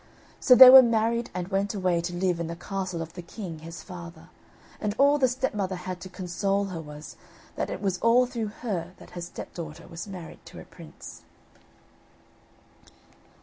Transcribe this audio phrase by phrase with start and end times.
[0.39, 3.59] So they were married and went away to live in the castle of the king,
[3.59, 4.29] his father,
[4.79, 7.17] and all the stepmother had to console her was,
[7.55, 11.21] that it was all through her that her stepdaughter was married to a prince.